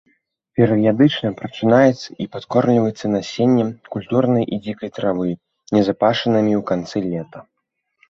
Перыядычна 0.59 1.29
прачынаецца 1.41 2.09
і 2.25 2.27
падкормліваецца 2.37 3.05
насеннем 3.17 3.69
культурнай 3.99 4.49
і 4.53 4.61
дзікай 4.65 4.89
травы, 4.99 5.31
назапашанымі 5.75 6.53
ў 6.61 6.69
канцы 6.75 6.97
лета. 7.11 7.39